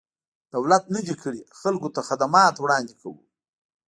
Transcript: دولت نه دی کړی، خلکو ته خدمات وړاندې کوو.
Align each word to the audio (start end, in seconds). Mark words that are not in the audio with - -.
دولت 0.53 0.83
نه 0.95 1.01
دی 1.07 1.15
کړی، 1.23 1.41
خلکو 1.59 1.87
ته 1.95 2.01
خدمات 2.09 2.55
وړاندې 2.59 2.93
کوو. 3.01 3.21